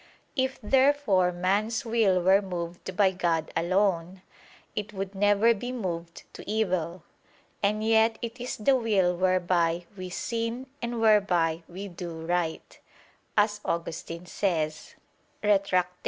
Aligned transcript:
If, 0.35 0.57
therefore 0.63 1.31
man's 1.31 1.85
will 1.85 2.19
were 2.23 2.41
moved 2.41 2.97
by 2.97 3.11
God 3.11 3.51
alone, 3.55 4.23
it 4.75 4.93
would 4.93 5.13
never 5.13 5.53
be 5.53 5.71
moved 5.71 6.23
to 6.33 6.43
evil: 6.49 7.03
and 7.61 7.83
yet 7.83 8.17
it 8.19 8.41
is 8.41 8.57
the 8.57 8.75
will 8.75 9.15
whereby 9.15 9.85
"we 9.95 10.09
sin 10.09 10.65
and 10.81 10.99
whereby 10.99 11.61
we 11.67 11.87
do 11.87 12.25
right," 12.25 12.79
as 13.37 13.61
Augustine 13.63 14.25
says 14.25 14.95
(Retract. 15.43 15.93